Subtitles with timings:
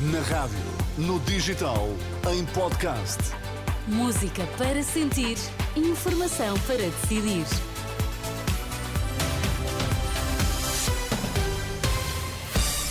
[0.00, 0.56] Na rádio,
[0.96, 1.86] no digital,
[2.32, 3.18] em podcast.
[3.86, 5.36] Música para sentir,
[5.76, 7.44] informação para decidir.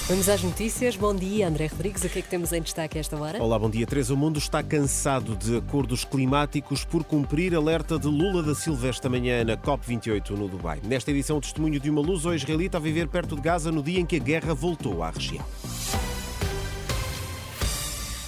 [0.08, 0.96] Vamos às notícias.
[0.96, 2.04] Bom dia, André Rodrigues.
[2.04, 3.42] O que é que temos em destaque a esta hora?
[3.42, 3.88] Olá, bom dia.
[3.88, 8.88] Teresa, o mundo está cansado de acordos climáticos por cumprir alerta de Lula da Silva
[8.88, 10.80] esta manhã na COP28 no Dubai.
[10.84, 13.82] Nesta edição, o testemunho de uma luz ou israelita a viver perto de Gaza no
[13.82, 15.44] dia em que a guerra voltou à região.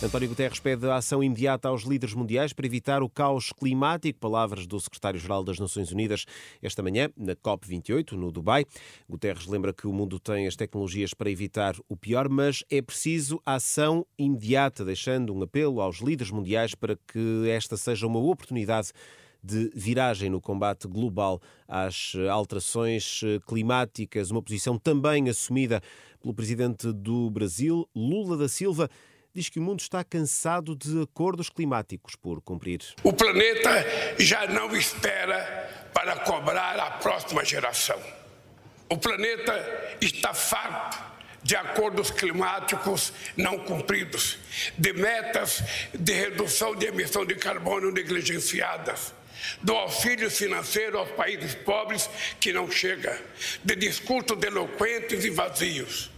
[0.04, 4.18] António Guterres pede ação imediata aos líderes mundiais para evitar o caos climático.
[4.20, 6.26] Palavras do secretário-geral das Nações Unidas
[6.60, 8.66] esta manhã, na COP28, no Dubai.
[9.08, 13.40] Guterres lembra que o mundo tem as tecnologias para evitar o pior, mas é preciso
[13.46, 18.91] ação imediata, deixando um apelo aos líderes mundiais para que esta seja uma oportunidade
[19.44, 25.80] de viragem no combate global às alterações climáticas, uma posição também assumida
[26.20, 28.90] pelo presidente do Brasil, Lula da Silva
[29.34, 32.82] diz que o mundo está cansado de acordos climáticos por cumprir.
[33.04, 33.85] O planeta
[34.20, 37.99] já não espera para cobrar a próxima geração.
[38.90, 41.12] O planeta está farto
[41.43, 44.38] de acordos climáticos não cumpridos,
[44.77, 49.13] de metas de redução de emissão de carbono negligenciadas,
[49.62, 53.20] do auxílio financeiro aos países pobres que não chega,
[53.63, 56.12] de discursos eloquentes e vazios.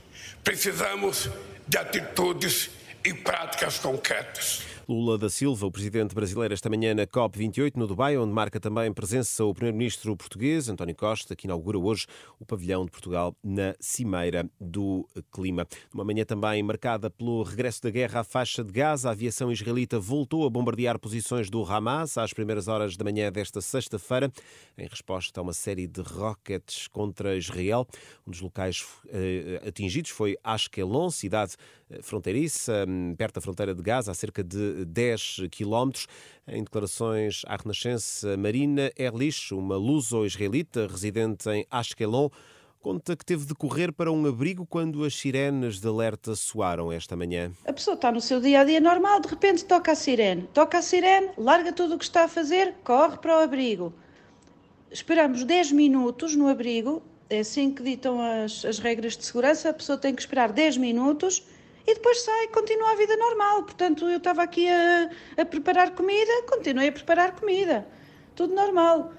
[0.43, 1.29] Precisamos
[1.65, 2.69] de atitudes
[3.05, 4.63] e práticas concretas.
[4.87, 8.91] Lula da Silva, o presidente brasileiro, esta manhã na COP28 no Dubai, onde marca também
[8.91, 12.05] presença o primeiro-ministro português, António Costa, que inaugura hoje
[12.37, 15.65] o pavilhão de Portugal na Cimeira do Clima.
[15.93, 19.99] Uma manhã também marcada pelo regresso da guerra à faixa de Gaza, a aviação israelita
[19.99, 24.29] voltou a bombardear posições do Hamas às primeiras horas da manhã desta sexta-feira,
[24.77, 27.87] em resposta a uma série de rockets contra Israel.
[28.27, 31.55] Um dos locais eh, atingidos foi Ashkelon, cidade
[32.01, 36.07] fronteiriça, hum, perto da fronteira de Gaza, a cerca de 10 quilómetros.
[36.47, 42.29] Em declarações à Renascença, Marina Erlich, uma luso-israelita residente em Ashkelon,
[42.81, 47.15] conta que teve de correr para um abrigo quando as sirenes de alerta soaram esta
[47.15, 47.51] manhã.
[47.65, 50.49] A pessoa está no seu dia a dia normal, de repente toca a sirene.
[50.53, 53.93] Toca a sirene, larga tudo o que está a fazer, corre para o abrigo.
[54.91, 59.73] Esperamos 10 minutos no abrigo, é assim que ditam as, as regras de segurança, a
[59.73, 61.47] pessoa tem que esperar 10 minutos
[61.85, 63.63] e depois sai, continua a vida normal.
[63.63, 67.87] Portanto, eu estava aqui a, a preparar comida, continuei a preparar comida.
[68.35, 69.13] Tudo normal.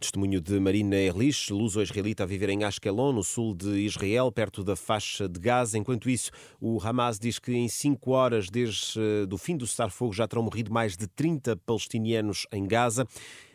[0.00, 4.74] Testemunho de Marina Erlich, luso-israelita a viver em Ashkelon, no sul de Israel, perto da
[4.74, 5.78] faixa de Gaza.
[5.78, 8.98] Enquanto isso, o Hamas diz que em cinco horas desde
[9.30, 13.06] o fim do cessar-fogo já terão morrido mais de 30 palestinianos em Gaza.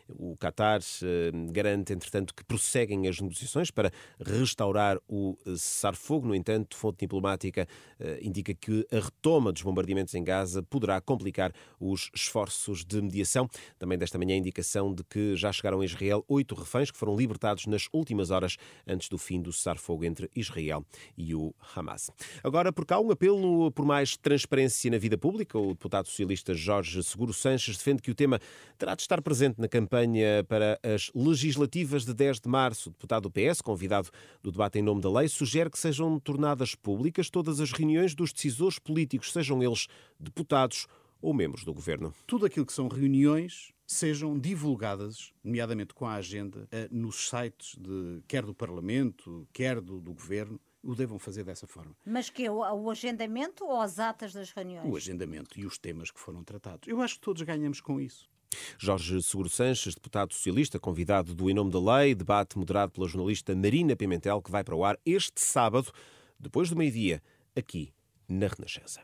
[0.08, 6.28] O Qatar eh, garante, entretanto, que prosseguem as negociações para restaurar o cessar-fogo.
[6.28, 7.68] No entanto, fonte diplomática
[8.00, 13.50] eh, indica que a retoma dos bombardeamentos em Gaza poderá complicar os esforços de mediação.
[13.80, 17.16] Também desta manhã, a indicação de que já chegaram a Israel oito reféns que foram
[17.16, 20.86] libertados nas últimas horas antes do fim do cessar-fogo entre Israel
[21.18, 22.12] e o Hamas.
[22.44, 25.58] Agora, por cá, um apelo por mais transparência na vida pública.
[25.58, 28.40] O deputado socialista Jorge Seguro Sanches defende que o tema
[28.78, 32.90] terá de estar presente na campanha campanha para as legislativas de 10 de março.
[32.90, 34.10] O deputado do PS, convidado
[34.44, 38.34] do debate em nome da lei, sugere que sejam tornadas públicas todas as reuniões dos
[38.34, 39.88] decisores políticos, sejam eles
[40.20, 40.88] deputados
[41.22, 42.14] ou membros do governo.
[42.28, 48.22] Tudo aquilo que são reuniões sejam divulgadas, nomeadamente com a agenda, eh, nos sites de,
[48.28, 51.96] quer do Parlamento, quer do, do Governo, o devam fazer dessa forma.
[52.06, 54.92] Mas que o, o agendamento ou as atas das reuniões?
[54.92, 56.88] O agendamento e os temas que foram tratados.
[56.88, 58.30] Eu acho que todos ganhamos com isso.
[58.78, 63.56] Jorge Seguro Sanches, deputado socialista, convidado do Em Nome da Lei, debate moderado pela jornalista
[63.56, 65.92] Marina Pimentel, que vai para o ar este sábado,
[66.40, 67.22] depois do meio-dia,
[67.56, 67.94] aqui
[68.28, 69.02] na Renascença.